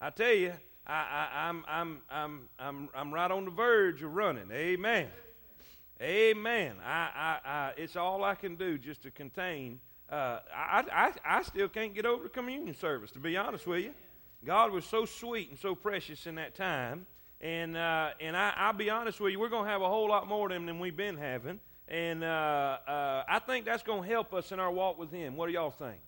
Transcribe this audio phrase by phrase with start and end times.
[0.00, 0.52] I tell you,
[0.86, 4.48] I, I, I'm, I'm, I'm, I'm, I'm right on the verge of running.
[4.52, 5.08] Amen.
[6.00, 6.76] Amen.
[6.84, 7.08] I,
[7.44, 9.80] I, I, it's all I can do just to contain.
[10.08, 13.84] Uh, I, I, I still can't get over the communion service, to be honest with
[13.84, 13.92] you.
[14.44, 17.06] God was so sweet and so precious in that time.
[17.40, 20.08] And, uh, and I, I'll be honest with you, we're going to have a whole
[20.08, 21.58] lot more of them than we've been having.
[21.88, 25.36] And uh, uh, I think that's going to help us in our walk with Him.
[25.36, 25.98] What do y'all think?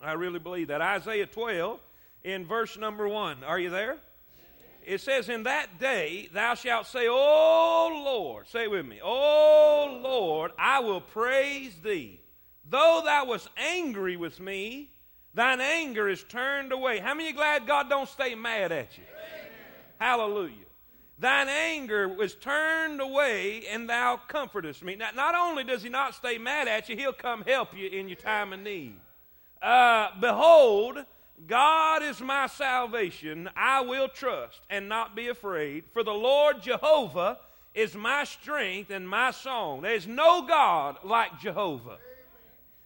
[0.00, 0.80] I really believe that.
[0.80, 1.78] Isaiah 12
[2.24, 3.44] in verse number 1.
[3.44, 3.98] Are you there?
[4.84, 10.52] It says, In that day thou shalt say, O Lord, say with me, O Lord,
[10.58, 12.20] I will praise thee.
[12.68, 14.90] Though thou wast angry with me,
[15.34, 16.98] thine anger is turned away.
[16.98, 19.04] How many glad God don't stay mad at you?
[19.04, 19.50] Amen.
[19.98, 20.54] Hallelujah.
[21.18, 24.96] Thine anger was turned away, and thou comfortest me.
[24.96, 28.08] Now, not only does he not stay mad at you, he'll come help you in
[28.08, 28.96] your time of need.
[29.60, 31.04] Uh, behold,
[31.46, 33.48] God is my salvation.
[33.56, 35.84] I will trust and not be afraid.
[35.92, 37.38] For the Lord Jehovah
[37.74, 39.82] is my strength and my song.
[39.82, 41.98] There's no God like Jehovah.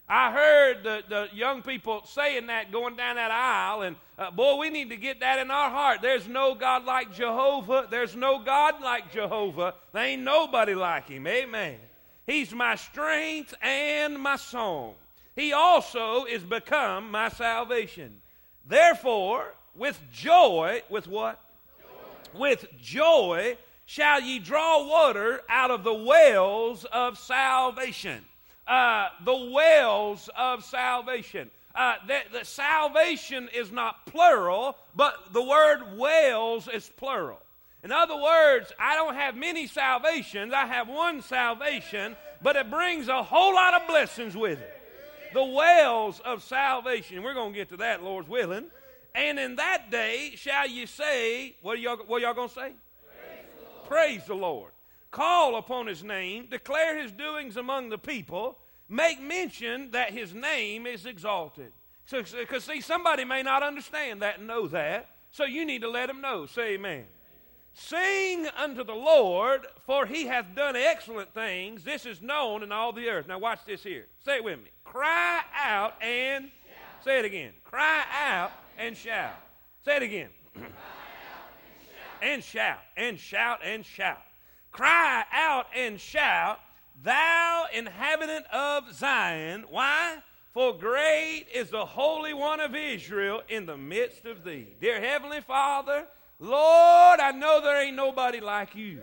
[0.08, 4.56] I heard the, the young people saying that going down that aisle, and uh, boy,
[4.56, 6.00] we need to get that in our heart.
[6.00, 7.88] There's no God like Jehovah.
[7.90, 9.74] There's no God like Jehovah.
[9.92, 11.26] There ain't nobody like him.
[11.26, 11.76] Amen.
[12.24, 14.94] He's my strength and my song.
[15.34, 18.20] He also is become my salvation.
[18.68, 21.40] Therefore, with joy, with what?
[21.78, 22.38] Joy.
[22.38, 28.24] With joy shall ye draw water out of the wells of salvation.
[28.66, 31.50] Uh, the wells of salvation.
[31.74, 37.40] Uh, the, the salvation is not plural, but the word wells is plural.
[37.84, 40.52] In other words, I don't have many salvations.
[40.52, 44.75] I have one salvation, but it brings a whole lot of blessings with it
[45.36, 47.22] the wells of salvation.
[47.22, 48.64] We're going to get to that, Lord's willing.
[49.14, 52.54] And in that day shall you say, what are y'all, what are y'all going to
[52.54, 52.72] say?
[52.72, 54.72] Praise the, Praise the Lord.
[55.10, 58.56] Call upon his name, declare his doings among the people,
[58.88, 61.70] make mention that his name is exalted.
[62.06, 65.90] So, because see, somebody may not understand that and know that, so you need to
[65.90, 66.46] let them know.
[66.46, 67.04] Say amen.
[67.78, 71.84] Sing unto the Lord, for he hath done excellent things.
[71.84, 73.28] This is known in all the earth.
[73.28, 74.06] Now, watch this here.
[74.24, 74.70] Say it with me.
[74.82, 77.04] Cry out and shout.
[77.04, 77.52] say it again.
[77.64, 79.36] Cry out and shout.
[79.84, 80.30] Say it again.
[82.22, 84.22] and shout, and shout, and shout.
[84.72, 86.60] Cry out and shout,
[87.02, 89.66] thou inhabitant of Zion.
[89.68, 90.16] Why?
[90.52, 94.68] For great is the Holy One of Israel in the midst of thee.
[94.80, 96.06] Dear Heavenly Father,
[96.38, 99.00] Lord, I know there ain't nobody like you.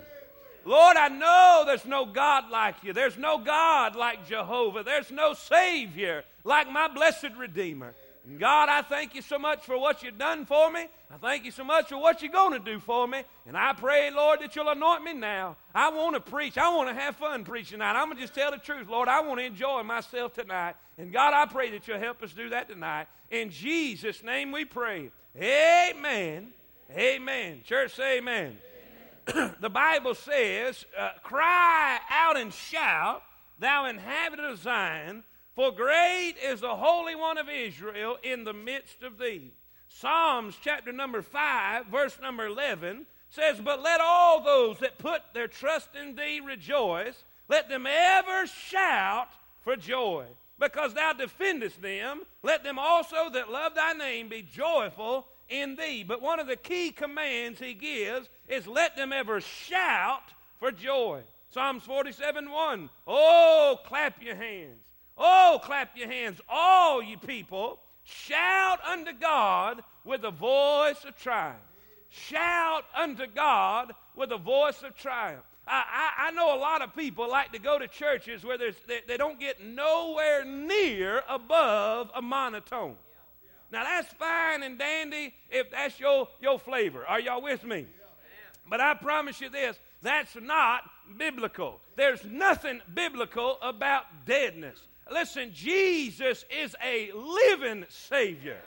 [0.66, 2.94] Lord, I know there's no God like you.
[2.94, 4.84] There's no God like Jehovah.
[4.84, 7.96] There's no Savior like my blessed Redeemer.
[8.26, 10.86] And God, I thank you so much for what you've done for me.
[11.12, 13.24] I thank you so much for what you're going to do for me.
[13.46, 15.58] And I pray, Lord, that you'll anoint me now.
[15.76, 16.58] I want to preach.
[16.58, 18.00] I want to have fun preaching tonight.
[18.00, 19.10] I'm going to just tell the truth, Lord.
[19.10, 20.76] I want to enjoy myself tonight.
[20.98, 23.08] And God, I pray that you'll help us do that tonight.
[23.30, 25.12] In Jesus' name we pray.
[25.36, 26.54] Amen.
[26.96, 27.62] Amen.
[27.66, 28.58] Church, say amen.
[29.28, 29.56] amen.
[29.62, 33.24] the Bible says, uh, Cry out and shout,
[33.58, 35.24] thou inhabitant of Zion,
[35.56, 39.54] for great is the Holy One of Israel in the midst of thee.
[39.88, 45.48] Psalms chapter number 5, verse number 11 says, But let all those that put their
[45.48, 49.30] trust in thee rejoice, let them ever shout
[49.62, 50.26] for joy.
[50.60, 56.04] Because thou defendest them, let them also that love thy name be joyful in thee.
[56.04, 61.22] But one of the key commands he gives is let them ever shout for joy.
[61.50, 62.90] Psalms 47 1.
[63.08, 64.82] Oh, clap your hands.
[65.18, 67.80] Oh, clap your hands, all you people.
[68.04, 71.60] Shout unto God with a voice of triumph.
[72.10, 75.44] Shout unto God with a voice of triumph.
[75.66, 75.84] I,
[76.18, 78.74] I, I, know a lot of people like to go to churches where they,
[79.08, 82.96] they don't get nowhere near above a monotone.
[83.74, 87.08] Now that's fine and dandy if that's your, your flavor.
[87.08, 87.88] Are y'all with me?
[88.70, 90.84] But I promise you this that's not
[91.18, 91.80] biblical.
[91.96, 94.80] There's nothing biblical about deadness.
[95.12, 98.60] Listen, Jesus is a living Savior.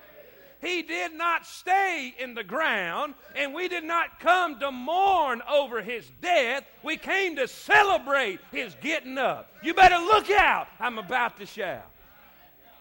[0.60, 5.82] He did not stay in the ground, and we did not come to mourn over
[5.82, 6.64] his death.
[6.82, 9.52] We came to celebrate his getting up.
[9.62, 10.66] You better look out.
[10.80, 11.86] I'm about to shout.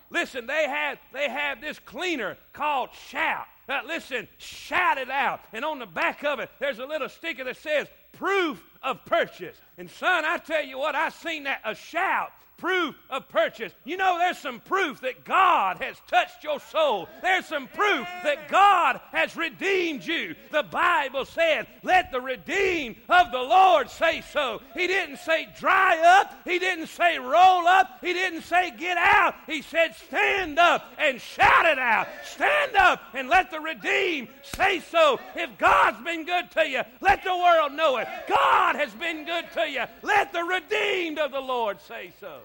[0.10, 3.46] Listen, they had they had this cleaner called Shout.
[3.68, 5.42] Uh, listen, shout it out.
[5.52, 9.57] And on the back of it, there's a little sticker that says proof of purchase.
[9.78, 13.74] And son, I tell you what, I seen that a shout proof of purchase.
[13.84, 17.07] You know, there's some proof that God has touched your soul.
[17.22, 20.36] There's some proof that God has redeemed you.
[20.52, 24.62] The Bible said, Let the redeemed of the Lord say so.
[24.74, 29.36] He didn't say dry up, He didn't say roll up, He didn't say get out.
[29.48, 32.07] He said stand up and shout it out.
[32.24, 35.19] Stand up and let the redeemed say so.
[35.36, 38.07] If God's been good to you, let the world know it.
[38.28, 39.84] God has been good to you.
[40.02, 42.40] Let the redeemed of the Lord say so.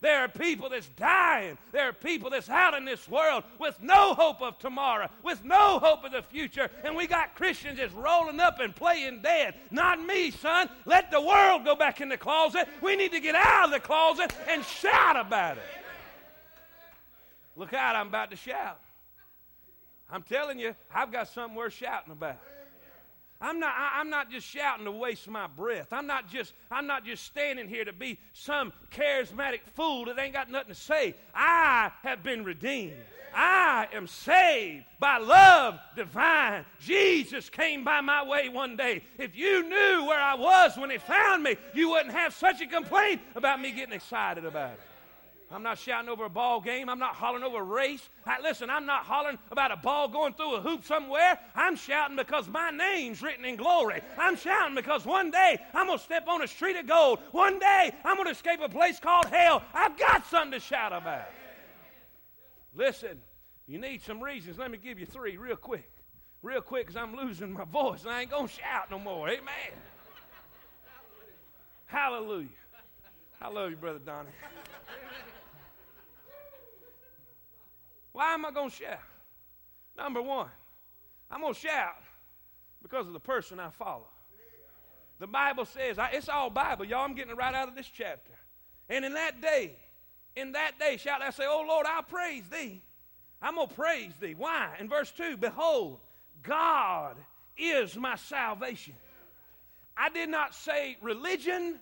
[0.00, 1.58] There are people that's dying.
[1.72, 5.80] There are people that's out in this world with no hope of tomorrow, with no
[5.80, 6.70] hope of the future.
[6.84, 9.54] And we got Christians that's rolling up and playing dead.
[9.72, 10.68] Not me, son.
[10.84, 12.68] Let the world go back in the closet.
[12.80, 15.64] We need to get out of the closet and shout about it.
[17.56, 18.78] Look out, I'm about to shout.
[20.08, 22.38] I'm telling you, I've got something worth shouting about.
[23.40, 25.92] I'm not, I, am not just shouting to waste my breath.
[25.92, 30.32] I'm not just, I'm not just standing here to be some charismatic fool that ain't
[30.32, 31.14] got nothing to say.
[31.34, 32.94] I have been redeemed.
[33.32, 36.64] I am saved by love divine.
[36.80, 39.02] Jesus came by my way one day.
[39.18, 42.66] If you knew where I was when he found me, you wouldn't have such a
[42.66, 44.80] complaint about me getting excited about it.
[45.50, 46.90] I'm not shouting over a ball game.
[46.90, 48.06] I'm not hollering over a race.
[48.26, 51.38] I, listen, I'm not hollering about a ball going through a hoop somewhere.
[51.54, 54.02] I'm shouting because my name's written in glory.
[54.18, 57.20] I'm shouting because one day I'm going to step on a street of gold.
[57.32, 59.62] One day I'm going to escape a place called hell.
[59.72, 61.30] I've got something to shout about.
[62.74, 63.18] Listen,
[63.66, 64.58] you need some reasons.
[64.58, 65.90] Let me give you three real quick.
[66.42, 69.28] Real quick because I'm losing my voice and I ain't going to shout no more.
[69.28, 69.72] Amen.
[71.86, 72.48] Hallelujah.
[73.40, 74.30] I love you, Brother Donnie.
[78.18, 78.98] Why am I going to shout?
[79.96, 80.48] Number one,
[81.30, 82.02] I'm going to shout
[82.82, 84.08] because of the person I follow.
[85.20, 87.04] The Bible says, I, it's all Bible, y'all.
[87.04, 88.32] I'm getting it right out of this chapter.
[88.88, 89.76] And in that day,
[90.34, 92.82] in that day, shout, I say, Oh Lord, I'll praise thee.
[93.40, 94.34] I'm going to praise thee.
[94.36, 94.74] Why?
[94.80, 96.00] In verse 2, behold,
[96.42, 97.14] God
[97.56, 98.94] is my salvation.
[99.96, 101.78] I did not say religion.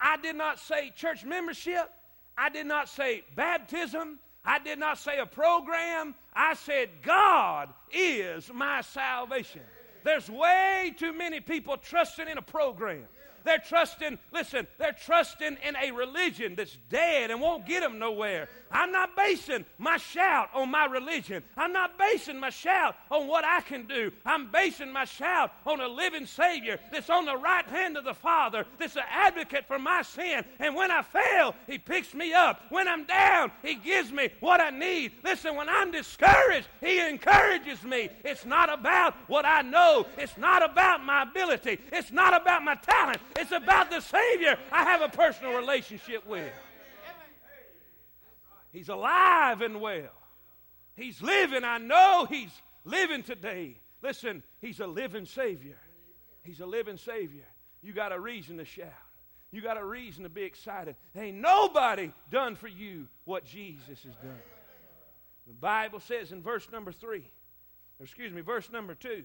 [0.00, 1.92] I did not say church membership.
[2.38, 4.20] I did not say baptism.
[4.46, 6.14] I did not say a program.
[6.32, 9.62] I said, God is my salvation.
[10.04, 13.06] There's way too many people trusting in a program.
[13.46, 18.48] They're trusting, listen, they're trusting in a religion that's dead and won't get them nowhere.
[18.72, 21.44] I'm not basing my shout on my religion.
[21.56, 24.10] I'm not basing my shout on what I can do.
[24.24, 28.14] I'm basing my shout on a living Savior that's on the right hand of the
[28.14, 30.44] Father, that's an advocate for my sin.
[30.58, 32.62] And when I fail, He picks me up.
[32.70, 35.12] When I'm down, He gives me what I need.
[35.22, 38.08] Listen, when I'm discouraged, He encourages me.
[38.24, 42.74] It's not about what I know, it's not about my ability, it's not about my
[42.74, 46.52] talent, it's about the Savior I have a personal relationship with.
[48.72, 50.12] He's alive and well.
[50.96, 51.64] He's living.
[51.64, 52.50] I know He's
[52.84, 53.78] living today.
[54.02, 55.78] Listen, He's a living Savior.
[56.42, 57.46] He's a living Savior.
[57.82, 58.92] You got a reason to shout.
[59.50, 60.96] You got a reason to be excited.
[61.16, 64.42] Ain't nobody done for you what Jesus has done.
[65.46, 67.30] The Bible says in verse number three,
[68.00, 69.22] excuse me, verse number two,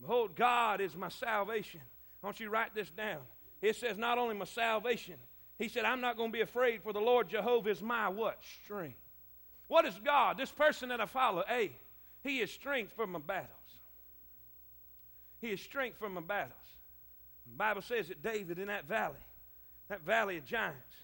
[0.00, 1.80] Behold, God is my salvation.
[2.22, 3.20] I want you to write this down.
[3.64, 5.14] It says not only my salvation,
[5.58, 8.38] he said, I'm not going to be afraid, for the Lord Jehovah is my what?
[8.62, 8.98] Strength.
[9.68, 10.36] What is God?
[10.36, 11.72] This person that I follow, A,
[12.22, 13.48] he is strength for my battles.
[15.40, 16.52] He is strength for my battles.
[17.46, 19.14] The Bible says that David in that valley,
[19.88, 20.94] that valley of giants,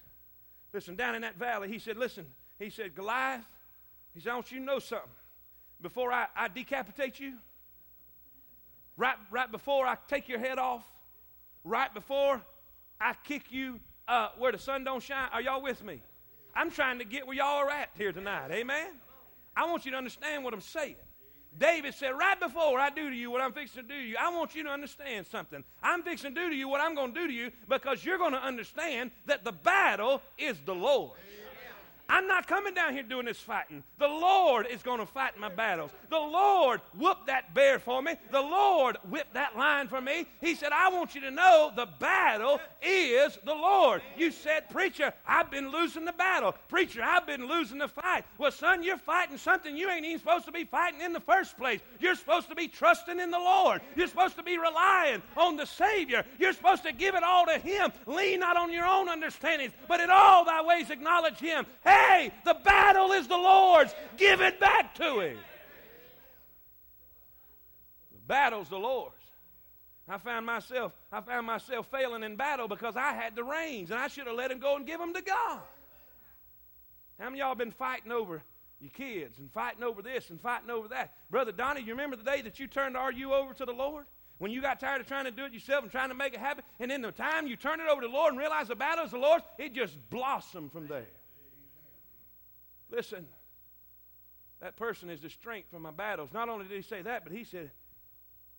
[0.71, 2.27] listen, down in that valley, he said, listen,
[2.59, 3.41] he said, Goliath,
[4.13, 5.09] he said, I want you to know something.
[5.81, 7.33] Before I, I decapitate you,
[8.97, 10.85] right, right before I take your head off,
[11.63, 12.39] right before
[13.01, 15.29] I kick you uh, where the sun don't shine.
[15.33, 16.01] Are y'all with me?
[16.55, 18.51] I'm trying to get where y'all are at here tonight.
[18.51, 18.87] Amen?
[19.55, 20.95] I want you to understand what I'm saying.
[21.57, 24.15] David said, right before I do to you what I'm fixing to do to you,
[24.17, 25.63] I want you to understand something.
[25.83, 28.17] I'm fixing to do to you what I'm going to do to you because you're
[28.17, 31.17] going to understand that the battle is the Lord.
[32.11, 33.83] I'm not coming down here doing this fighting.
[33.97, 35.91] The Lord is going to fight my battles.
[36.09, 38.15] The Lord whooped that bear for me.
[38.31, 40.25] The Lord whipped that lion for me.
[40.41, 44.01] He said, I want you to know the battle is the Lord.
[44.17, 46.53] You said, Preacher, I've been losing the battle.
[46.67, 48.25] Preacher, I've been losing the fight.
[48.37, 51.57] Well, son, you're fighting something you ain't even supposed to be fighting in the first
[51.57, 51.79] place.
[52.01, 53.79] You're supposed to be trusting in the Lord.
[53.95, 56.25] You're supposed to be relying on the Savior.
[56.39, 57.93] You're supposed to give it all to Him.
[58.05, 61.65] Lean not on your own understandings, but in all thy ways acknowledge Him.
[61.85, 63.93] Hey, Hey, the battle is the Lord's.
[64.17, 65.37] Give it back to Him.
[68.11, 69.15] The battle's the Lord's.
[70.07, 73.99] I found myself, I found myself failing in battle because I had the reins and
[73.99, 75.61] I should have let him go and give them to God.
[77.17, 78.41] How many y'all been fighting over
[78.81, 81.13] your kids and fighting over this and fighting over that?
[81.29, 84.05] Brother Donnie, you remember the day that you turned RU over to the Lord?
[84.39, 86.39] When you got tired of trying to do it yourself and trying to make it
[86.39, 88.75] happen, and in the time you turn it over to the Lord and realize the
[88.75, 91.05] battle is the Lord's, it just blossomed from there.
[92.91, 93.25] Listen,
[94.59, 96.29] that person is the strength for my battles.
[96.33, 97.71] Not only did he say that, but he said,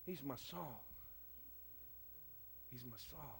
[0.05, 0.75] He's my song.
[2.71, 3.39] He's my song.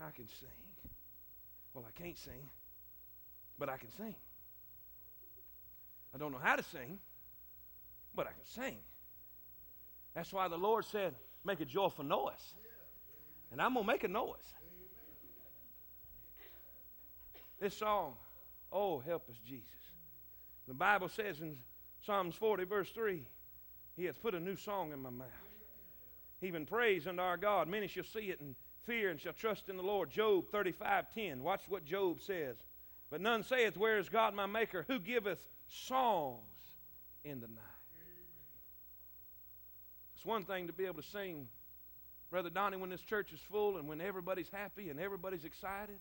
[0.00, 0.48] I can sing.
[1.74, 2.48] Well, I can't sing,
[3.58, 4.14] but I can sing.
[6.14, 6.98] I don't know how to sing,
[8.14, 8.76] but I can sing.
[10.14, 12.54] That's why the Lord said, make a joyful noise.
[13.50, 14.54] And I'm going to make a noise.
[17.60, 18.14] This song,
[18.72, 19.68] oh, help us, Jesus.
[20.66, 21.56] The Bible says in
[22.04, 23.26] Psalms 40, verse 3,
[23.96, 25.28] He has put a new song in my mouth.
[26.40, 27.68] Even praise unto our God.
[27.68, 28.54] Many shall see it and
[28.86, 30.10] fear and shall trust in the Lord.
[30.10, 31.42] Job 35, 10.
[31.42, 32.56] Watch what Job says.
[33.10, 34.84] But none saith, Where is God my Maker?
[34.88, 36.42] Who giveth songs
[37.24, 37.64] in the night?
[40.14, 41.46] It's one thing to be able to sing,
[42.30, 45.98] Brother Donnie, when this church is full and when everybody's happy and everybody's excited.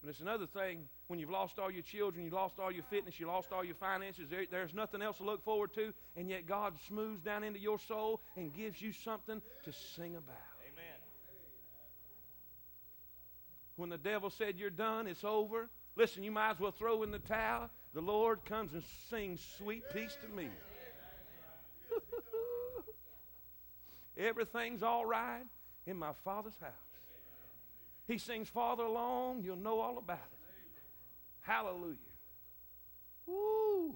[0.00, 3.18] But it's another thing when you've lost all your children, you lost all your fitness,
[3.18, 6.46] you lost all your finances, there, there's nothing else to look forward to, and yet
[6.46, 10.36] God smooths down into your soul and gives you something to sing about.
[10.72, 11.00] Amen.
[13.74, 15.68] When the devil said you're done, it's over.
[15.96, 17.68] Listen, you might as well throw in the towel.
[17.92, 20.48] The Lord comes and sings sweet peace to me.
[24.16, 25.42] Everything's all right
[25.86, 26.87] in my Father's house.
[28.08, 30.38] He sings farther along, you'll know all about it.
[31.42, 31.96] Hallelujah.
[33.26, 33.94] Woo!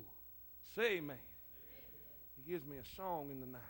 [0.76, 1.16] Say amen.
[2.36, 3.60] He gives me a song in the night.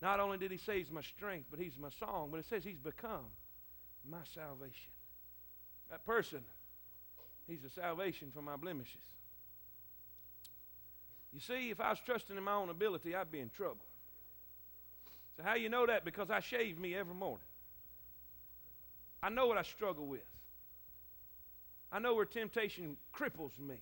[0.00, 2.62] Not only did he say he's my strength, but he's my song, but it says
[2.62, 3.26] he's become
[4.08, 4.92] my salvation.
[5.90, 6.40] That person,
[7.48, 8.96] he's the salvation for my blemishes.
[11.32, 13.84] You see, if I was trusting in my own ability, I'd be in trouble.
[15.36, 16.04] So, how you know that?
[16.04, 17.46] Because I shave me every morning.
[19.22, 20.20] I know what I struggle with.
[21.92, 23.76] I know where temptation cripples me.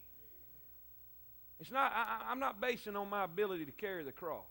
[1.61, 4.47] It's not, I, am not basing on my ability to carry the cross.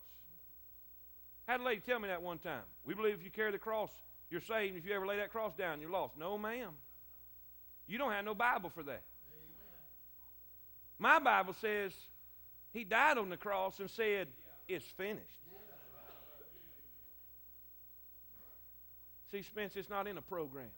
[1.46, 2.62] Had a lady tell me that one time.
[2.84, 3.90] We believe if you carry the cross,
[4.30, 4.76] you're saved.
[4.76, 6.16] If you ever lay that cross down, you're lost.
[6.18, 6.72] No, ma'am.
[7.86, 9.02] You don't have no Bible for that.
[10.98, 11.92] My Bible says
[12.72, 14.28] he died on the cross and said,
[14.68, 15.24] It's finished.
[19.30, 20.70] See, Spence, it's not in a program.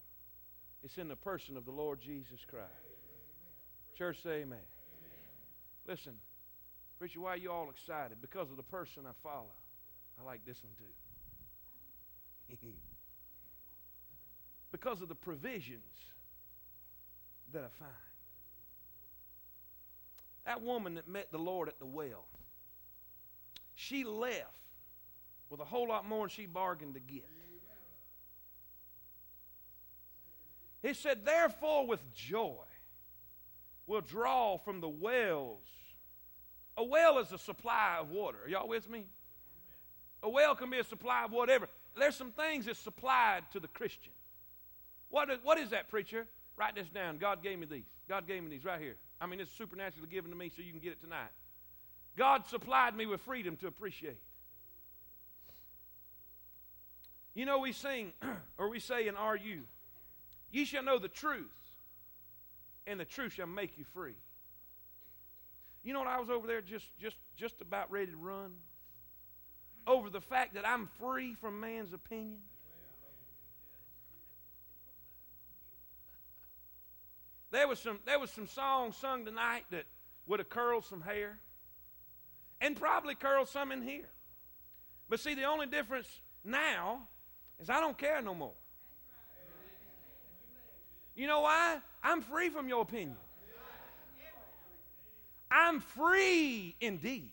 [0.82, 2.66] It's in the person of the Lord Jesus Christ.
[3.96, 4.58] Church, say amen.
[5.86, 6.14] Listen,
[6.98, 8.18] preacher, why are you all excited?
[8.20, 9.52] Because of the person I follow.
[10.20, 10.84] I like this one too.
[14.72, 15.82] because of the provisions
[17.52, 17.92] that I find.
[20.46, 22.26] That woman that met the Lord at the well,
[23.74, 24.58] she left
[25.48, 27.28] with a whole lot more than she bargained to get.
[30.82, 32.64] He said, Therefore, with joy,
[33.86, 35.66] we'll draw from the wells.
[36.76, 38.38] A well is a supply of water.
[38.44, 39.04] Are y'all with me?
[40.22, 41.68] A well can be a supply of whatever.
[41.98, 44.12] There's some things that's supplied to the Christian.
[45.08, 46.26] What is, what is that, preacher?
[46.56, 47.18] Write this down.
[47.18, 47.84] God gave me these.
[48.08, 48.96] God gave me these right here.
[49.20, 51.30] I mean, it's supernaturally given to me so you can get it tonight.
[52.16, 54.20] God supplied me with freedom to appreciate.
[57.34, 58.12] You know, we sing,
[58.58, 59.62] or we say in RU,
[60.50, 61.46] Ye shall know the truth,
[62.86, 64.16] and the truth shall make you free.
[65.82, 66.08] You know what?
[66.08, 68.52] I was over there just, just, just about ready to run
[69.86, 72.40] over the fact that I'm free from man's opinion.
[77.50, 79.84] There was some, there was some songs sung tonight that
[80.26, 81.38] would have curled some hair,
[82.60, 84.08] and probably curled some in here.
[85.08, 86.06] But see, the only difference
[86.44, 87.08] now
[87.58, 88.52] is I don't care no more.
[91.14, 91.78] You know why?
[92.02, 93.16] I'm free from your opinion.
[95.50, 97.30] I'm free indeed.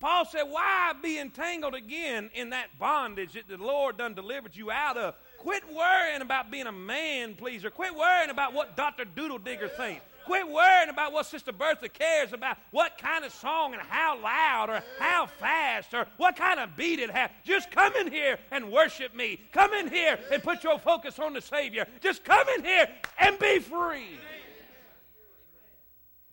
[0.00, 4.70] Paul said, Why be entangled again in that bondage that the Lord done delivered you
[4.70, 5.14] out of?
[5.38, 7.70] Quit worrying about being a man pleaser.
[7.70, 9.04] Quit worrying about what Dr.
[9.04, 10.02] Doodle Digger thinks.
[10.24, 14.70] Quit worrying about what Sister Bertha cares about, what kind of song and how loud
[14.70, 17.30] or how fast or what kind of beat it has.
[17.44, 19.40] Just come in here and worship me.
[19.52, 21.86] Come in here and put your focus on the Savior.
[22.00, 22.88] Just come in here
[23.18, 24.18] and be free.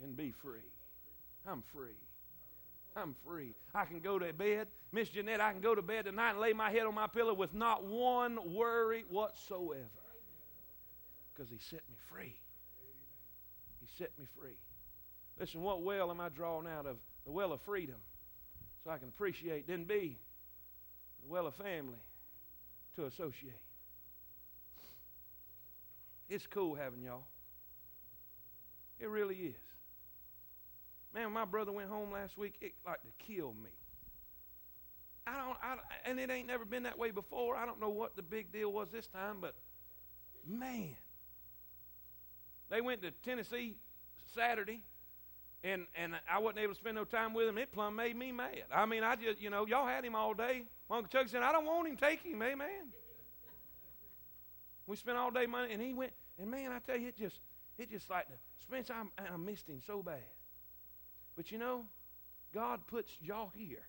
[0.03, 0.60] And be free.
[1.48, 1.95] I'm free.
[2.95, 3.53] I'm free.
[3.74, 4.67] I can go to bed.
[4.91, 7.33] Miss Jeanette, I can go to bed tonight and lay my head on my pillow
[7.33, 9.86] with not one worry whatsoever.
[11.33, 12.36] Because he set me free.
[13.98, 14.57] Set me free.
[15.39, 16.98] Listen, what well am I drawing out of?
[17.25, 17.98] The well of freedom.
[18.83, 20.17] So I can appreciate, then be
[21.21, 22.00] the well of family
[22.95, 23.62] to associate.
[26.29, 27.24] It's cool having y'all.
[29.00, 29.55] It really is.
[31.13, 33.71] Man, when my brother went home last week, it like to kill me.
[35.27, 35.75] I don't, I,
[36.10, 37.55] and it ain't never been that way before.
[37.55, 39.55] I don't know what the big deal was this time, but
[40.48, 40.95] man,
[42.71, 43.75] they went to Tennessee
[44.33, 44.81] Saturday,
[45.63, 47.57] and and I wasn't able to spend no time with him.
[47.57, 48.63] It plumb made me mad.
[48.73, 50.63] I mean, I just, you know, y'all had him all day.
[50.89, 51.97] Uncle Chuck said, "I don't want him.
[51.97, 52.93] Take him, amen."
[54.87, 56.13] We spent all day money, and he went.
[56.39, 57.39] And man, I tell you, it just,
[57.77, 58.93] it just like the Spencer.
[58.93, 60.23] I, I missed him so bad.
[61.35, 61.85] But you know,
[62.53, 63.83] God puts y'all here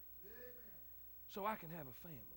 [1.28, 2.31] so I can have a family.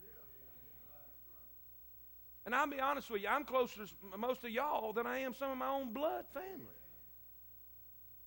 [2.45, 5.33] And I'll be honest with you, I'm closer to most of y'all than I am
[5.33, 6.67] some of my own blood family.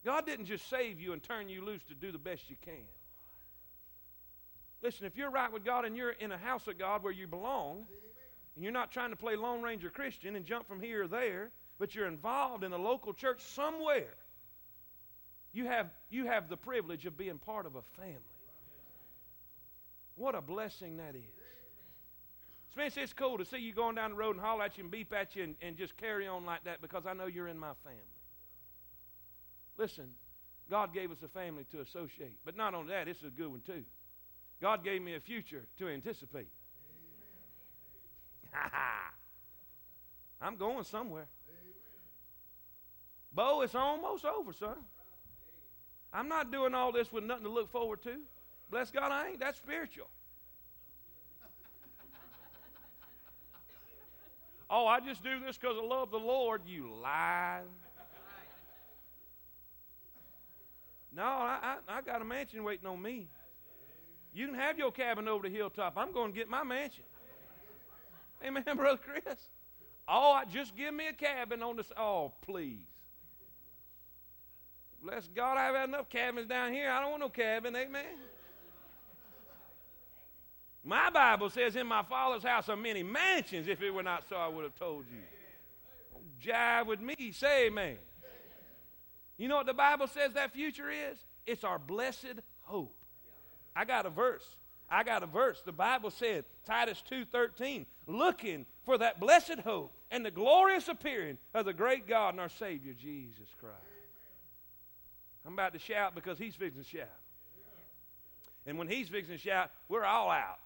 [0.04, 2.86] God didn't just save you and turn you loose to do the best you can.
[4.82, 7.26] Listen, if you're right with God and you're in a house of God where you
[7.26, 7.84] belong,
[8.54, 11.50] and you're not trying to play Lone Ranger Christian and jump from here or there,
[11.78, 14.14] but you're involved in a local church somewhere,
[15.52, 18.18] you have, you have the privilege of being part of a family.
[20.16, 21.37] What a blessing that is.
[22.70, 24.90] Spencer, it's cool to see you going down the road and holler at you and
[24.90, 27.58] beep at you and, and just carry on like that because I know you're in
[27.58, 28.02] my family.
[29.78, 30.10] Listen,
[30.70, 32.36] God gave us a family to associate.
[32.44, 33.84] But not only that, it's a good one too.
[34.60, 36.48] God gave me a future to anticipate.
[40.40, 41.26] I'm going somewhere.
[43.32, 44.76] Bo, it's almost over, son.
[46.12, 48.16] I'm not doing all this with nothing to look forward to.
[48.70, 49.40] Bless God, I ain't.
[49.40, 50.08] That's spiritual.
[54.70, 56.62] Oh, I just do this because I love the Lord.
[56.66, 57.60] You lie.
[61.14, 63.28] No, I, I, I got a mansion waiting on me.
[64.32, 65.94] You can have your cabin over the hilltop.
[65.96, 67.04] I'm going to get my mansion.
[68.44, 69.48] Amen, Brother Chris.
[70.06, 71.90] Oh, I just give me a cabin on this.
[71.96, 72.86] Oh, please.
[75.02, 76.90] Bless God, I've had enough cabins down here.
[76.90, 77.74] I don't want no cabin.
[77.76, 78.04] Amen.
[80.84, 83.68] My Bible says, In my Father's house are many mansions.
[83.68, 85.20] If it were not so, I would have told you.
[86.12, 87.32] Don't jive with me.
[87.32, 87.96] Say amen.
[89.36, 91.18] You know what the Bible says that future is?
[91.46, 92.94] It's our blessed hope.
[93.74, 94.44] I got a verse.
[94.90, 95.62] I got a verse.
[95.64, 101.66] The Bible said, Titus 2:13, looking for that blessed hope and the glorious appearing of
[101.66, 103.76] the great God and our Savior Jesus Christ.
[105.46, 107.08] I'm about to shout because he's fixing to shout.
[108.68, 110.58] And when he's fixing to shout, we're all out.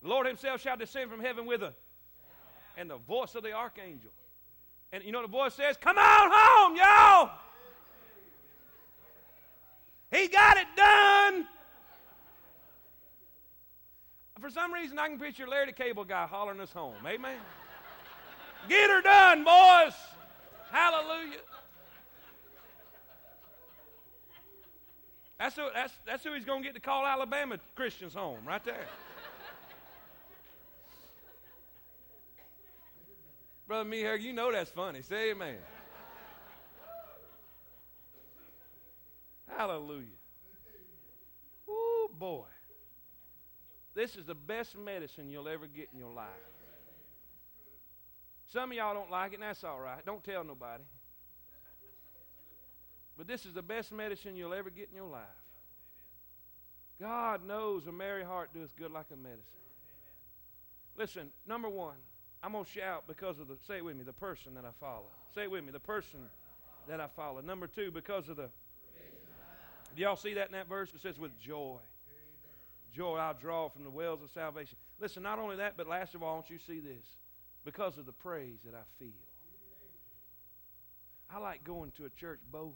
[0.00, 1.74] The Lord himself shall descend from heaven with a
[2.76, 4.12] and the voice of the archangel.
[4.92, 5.76] And you know the voice says?
[5.76, 7.30] Come on home, y'all.
[10.12, 11.46] He got it done.
[14.40, 16.94] For some reason, I can picture Larry the Cable Guy hollering us home.
[17.04, 17.38] Amen.
[18.68, 19.94] Get her done, boys.
[20.70, 21.38] Hallelujah.
[25.42, 28.64] That's who, that's, that's who he's going to get to call Alabama Christians home, right
[28.64, 28.86] there.
[33.66, 35.02] Brother Meher, you know that's funny.
[35.02, 35.56] Say amen.
[39.48, 40.06] Hallelujah.
[41.66, 42.44] Woo, boy.
[43.96, 46.28] This is the best medicine you'll ever get in your life.
[48.46, 50.06] Some of y'all don't like it, and that's all right.
[50.06, 50.84] Don't tell nobody.
[53.16, 55.22] But this is the best medicine you'll ever get in your life.
[57.00, 59.44] God knows a merry heart doeth good like a medicine.
[60.96, 61.96] Listen, number one,
[62.42, 64.70] I'm going to shout because of the, say it with me, the person that I
[64.80, 65.06] follow.
[65.34, 66.20] Say it with me, the person
[66.88, 67.40] that I follow.
[67.40, 68.48] Number two, because of the,
[69.94, 70.92] do y'all see that in that verse?
[70.94, 71.78] It says, with joy.
[72.92, 74.76] Joy I'll draw from the wells of salvation.
[75.00, 77.06] Listen, not only that, but last of all, want you see this.
[77.64, 79.08] Because of the praise that I feel.
[81.30, 82.74] I like going to a church, Bo,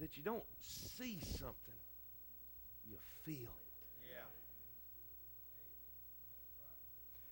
[0.00, 1.80] that you don't see something,
[2.88, 4.10] you feel it.
[4.10, 4.24] Yeah.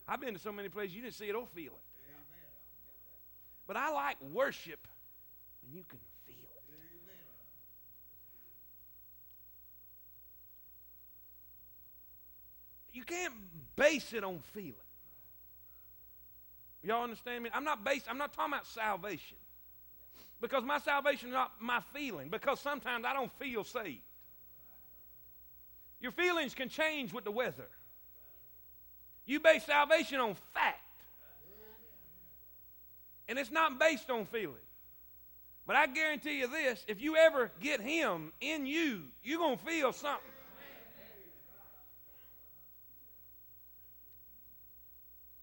[0.09, 1.91] I've been to so many places you didn't see it or feel it.
[3.67, 4.89] But I like worship
[5.63, 6.61] when you can feel it.
[12.93, 13.33] You can't
[13.77, 14.75] base it on feeling.
[16.83, 17.51] Y'all understand me?
[17.55, 19.37] I'm not based, I'm not talking about salvation.
[20.41, 24.01] Because my salvation is not my feeling, because sometimes I don't feel saved.
[26.01, 27.69] Your feelings can change with the weather.
[29.27, 30.81] You base salvation on fact.
[33.29, 34.57] And it's not based on feeling.
[35.67, 39.65] But I guarantee you this if you ever get Him in you, you're going to
[39.65, 40.25] feel something.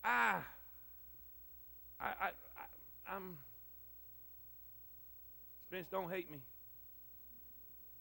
[0.04, 0.40] I,
[2.00, 3.38] I, I, I I'm,
[5.68, 6.40] Spence, don't hate me,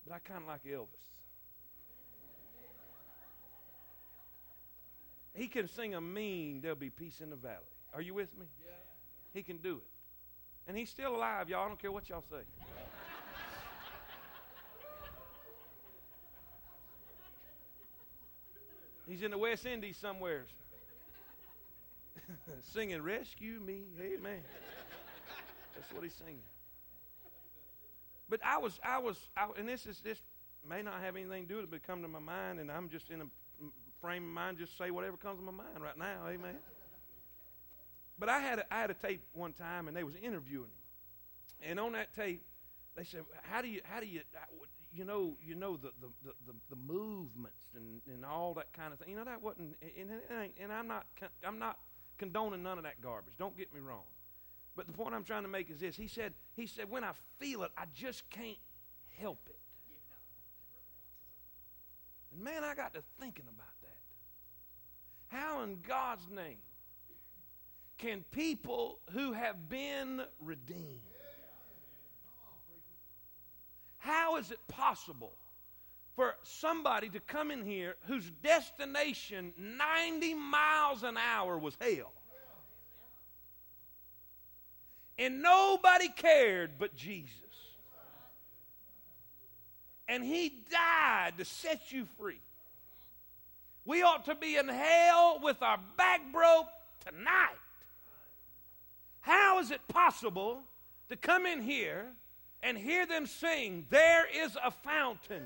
[0.06, 0.86] but I kind of like Elvis.
[5.34, 7.56] He can sing a mean, there'll be peace in the valley.
[7.92, 8.46] Are you with me?
[8.64, 8.70] Yeah.
[9.34, 10.68] He can do it.
[10.68, 11.64] And he's still alive, y'all.
[11.64, 12.36] I don't care what y'all say.
[19.08, 20.44] he's in the West Indies somewhere
[22.62, 23.82] singing, Rescue Me.
[24.00, 24.40] Amen.
[25.74, 26.42] That's what he's singing.
[28.28, 30.18] But I was, I was, I, and this is this
[30.68, 32.88] may not have anything to do with it, but come to my mind, and I'm
[32.88, 33.24] just in a
[34.00, 36.26] frame of mind, just say whatever comes to my mind right now.
[36.28, 36.56] Amen.
[38.18, 41.70] But I had a, I had a tape one time, and they was interviewing him,
[41.70, 42.42] and on that tape,
[42.96, 46.32] they said, "How do you, how do you, uh, you know, you know the the,
[46.46, 49.10] the, the movements and, and all that kind of thing.
[49.10, 51.06] You know that wasn't, and, and, and I'm not,
[51.46, 51.78] I'm not
[52.18, 53.34] condoning none of that garbage.
[53.38, 54.04] Don't get me wrong.
[54.76, 55.96] But the point I'm trying to make is this.
[55.96, 58.58] He said, he said, when I feel it, I just can't
[59.18, 59.58] help it.
[62.32, 63.96] And man, I got to thinking about that.
[65.28, 66.58] How in God's name
[67.98, 71.00] can people who have been redeemed,
[73.96, 75.32] how is it possible
[76.14, 82.12] for somebody to come in here whose destination 90 miles an hour was hell?
[85.18, 87.32] And nobody cared but Jesus.
[90.08, 92.40] And he died to set you free.
[93.84, 96.68] We ought to be in hell with our back broke
[97.04, 97.56] tonight.
[99.20, 100.62] How is it possible
[101.08, 102.06] to come in here
[102.62, 105.42] and hear them sing, There is a fountain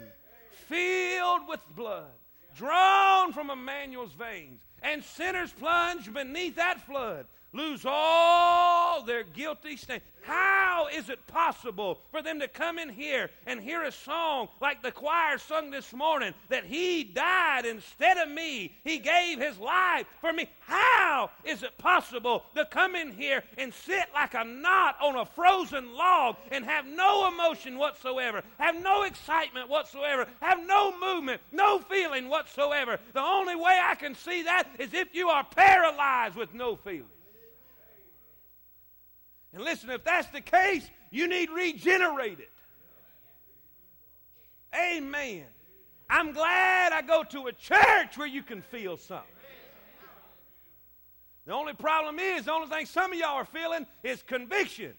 [0.67, 2.11] filled with blood,
[2.57, 7.27] drawn from Emmanuel's veins, and sinners plunge beneath that flood?
[7.53, 10.01] Lose all their guilty stain.
[10.23, 14.83] How is it possible for them to come in here and hear a song like
[14.83, 18.77] the choir sung this morning that He died instead of me?
[18.85, 20.47] He gave His life for me.
[20.61, 25.25] How is it possible to come in here and sit like a knot on a
[25.25, 31.79] frozen log and have no emotion whatsoever, have no excitement whatsoever, have no movement, no
[31.79, 33.01] feeling whatsoever?
[33.15, 37.07] The only way I can see that is if you are paralyzed with no feeling.
[39.53, 42.47] And listen, if that's the case, you need regenerated.
[44.75, 45.45] Amen.
[46.09, 49.27] I'm glad I go to a church where you can feel something.
[51.47, 54.93] The only problem is, the only thing some of y'all are feeling is conviction.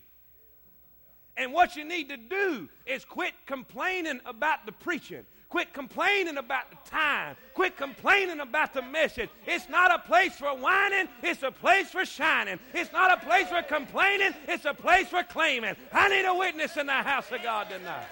[1.37, 5.25] And what you need to do is quit complaining about the preaching.
[5.51, 7.35] Quit complaining about the time.
[7.53, 9.29] Quit complaining about the message.
[9.45, 12.57] It's not a place for whining, it's a place for shining.
[12.73, 15.75] It's not a place for complaining, it's a place for claiming.
[15.91, 18.07] I need a witness in the house of God tonight.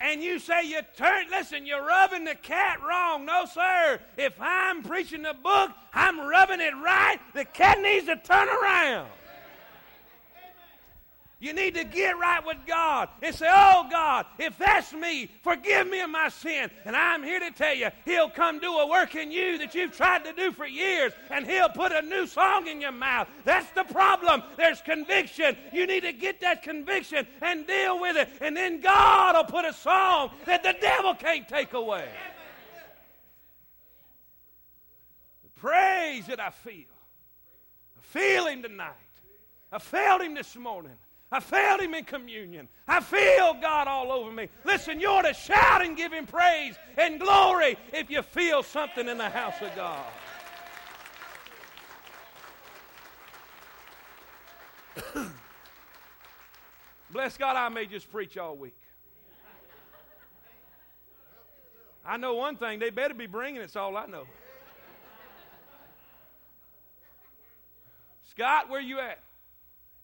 [0.00, 3.24] And you say you turn, listen, you're rubbing the cat wrong.
[3.24, 3.98] No, sir.
[4.16, 7.18] If I'm preaching the book, I'm rubbing it right.
[7.34, 9.08] The cat needs to turn around.
[11.40, 15.88] You need to get right with God and say, Oh God, if that's me, forgive
[15.88, 16.70] me of my sin.
[16.84, 19.96] And I'm here to tell you, He'll come do a work in you that you've
[19.96, 23.28] tried to do for years, and He'll put a new song in your mouth.
[23.44, 24.42] That's the problem.
[24.56, 25.56] There's conviction.
[25.72, 29.64] You need to get that conviction and deal with it, and then God will put
[29.64, 32.08] a song that the devil can't take away.
[35.42, 36.72] The praise that I feel.
[37.98, 38.92] I feel Him tonight.
[39.72, 40.92] I felt Him this morning.
[41.34, 42.68] I felt him in communion.
[42.86, 44.48] I feel God all over me.
[44.62, 49.08] Listen, you ought to shout and give him praise and glory if you feel something
[49.08, 50.06] in the house of God.
[57.10, 58.78] Bless God, I may just preach all week.
[62.06, 64.26] I know one thing, they better be bringing it's all I know.
[68.30, 69.18] Scott, where you at?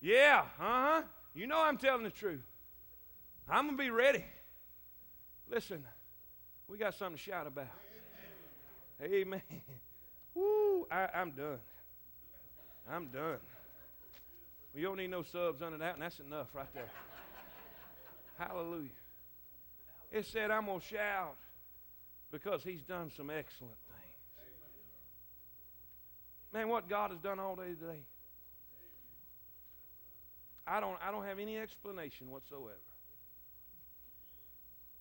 [0.00, 1.02] Yeah, uh huh.
[1.34, 2.44] You know I'm telling the truth.
[3.48, 4.24] I'm going to be ready.
[5.50, 5.84] Listen,
[6.68, 7.66] we got something to shout about.
[9.02, 9.12] Amen.
[9.14, 9.42] Amen.
[10.34, 11.58] Woo, I, I'm done.
[12.90, 13.38] I'm done.
[14.74, 16.90] We don't need no subs under that, and that's enough right there.
[18.38, 18.90] Hallelujah.
[20.12, 21.36] It said, I'm going to shout
[22.30, 24.46] because he's done some excellent things.
[26.52, 28.02] Man, what God has done all day today.
[30.70, 32.78] I don't, I don't have any explanation whatsoever.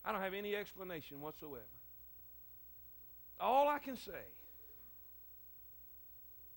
[0.03, 1.61] I don't have any explanation whatsoever.
[3.39, 4.25] All I can say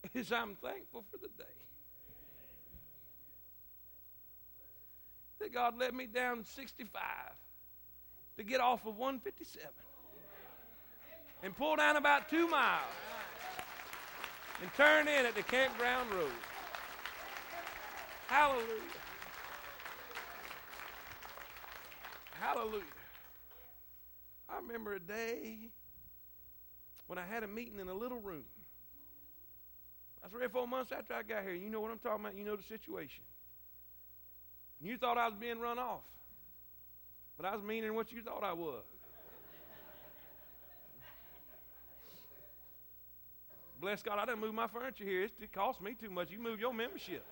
[0.15, 1.45] is I'm thankful for the day
[5.41, 7.03] that God let me down 65
[8.39, 9.69] to get off of 157
[11.43, 12.81] and pull down about two miles
[14.63, 16.31] and turn in at the campground road.
[18.29, 19.02] Hallelujah.
[22.43, 22.83] Hallelujah.
[24.49, 25.71] I remember a day
[27.07, 28.43] when I had a meeting in a little room.
[30.21, 31.55] That's three or four months after I got here.
[31.55, 32.37] You know what I'm talking about.
[32.37, 33.23] You know the situation.
[34.81, 36.03] You thought I was being run off,
[37.37, 38.83] but I was meaner than what you thought I was.
[43.81, 45.23] Bless God, I didn't move my furniture here.
[45.23, 46.33] It cost me too much.
[46.33, 47.25] You move your membership.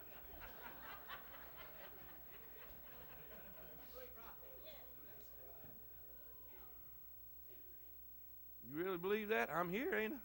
[8.70, 9.50] You really believe that?
[9.52, 10.16] I'm here, ain't I?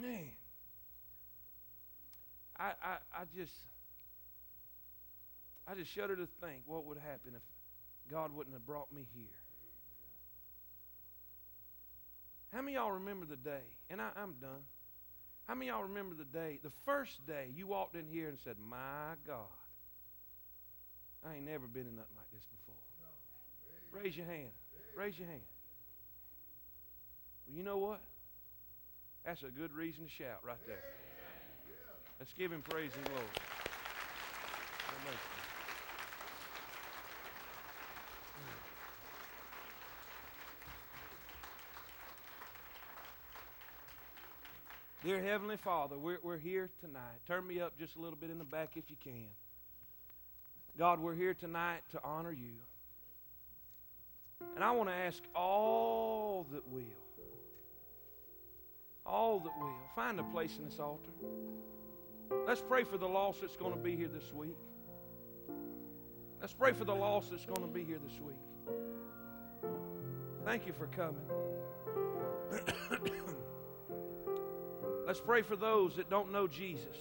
[0.00, 0.30] Man.
[2.58, 3.52] I, I, I just
[5.68, 7.42] I just shudder to think what would happen if
[8.10, 9.26] God wouldn't have brought me here.
[12.52, 13.64] How many y'all remember the day?
[13.90, 14.64] And I, I'm done.
[15.46, 18.56] How many y'all remember the day, the first day you walked in here and said,
[18.58, 19.52] My God,
[21.26, 22.80] I ain't never been in nothing like this before?
[23.92, 24.50] Raise your hand.
[24.96, 25.42] Raise your hand.
[27.46, 28.00] Well, you know what?
[29.24, 30.82] That's a good reason to shout right there.
[32.18, 33.24] Let's give him praise and glory.
[45.06, 47.20] Dear Heavenly Father, we're, we're here tonight.
[47.28, 49.28] Turn me up just a little bit in the back if you can.
[50.76, 52.54] God, we're here tonight to honor you.
[54.56, 56.82] And I want to ask all that will,
[59.06, 61.10] all that will, find a place in this altar.
[62.46, 64.56] Let's pray for the lost that's going to be here this week.
[66.40, 68.36] Let's pray for the lost that's going to be here this week.
[70.44, 71.22] Thank you for coming.
[75.06, 76.96] Let's pray for those that don't know Jesus.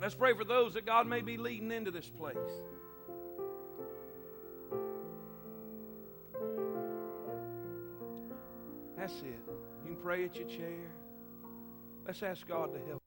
[0.00, 2.36] Let's pray for those that God may be leading into this place.
[8.96, 9.61] That's it.
[9.92, 10.90] Can pray at your chair.
[12.06, 13.01] Let's ask God to help.